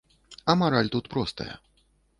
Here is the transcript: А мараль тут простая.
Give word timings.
А 0.49 0.55
мараль 0.63 0.91
тут 0.97 1.13
простая. 1.15 1.55